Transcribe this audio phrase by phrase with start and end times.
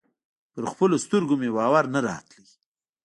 [0.53, 2.39] پر خپلو سترګو مې باور نه راته.